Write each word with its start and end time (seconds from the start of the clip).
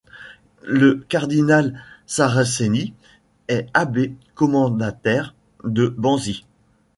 Le 0.63 0.95
cardinal 0.95 1.79
Saraceni 2.07 2.95
est 3.49 3.67
abbé 3.75 4.15
commendataire 4.33 5.35
de 5.63 5.85
Banzi. 5.95 6.43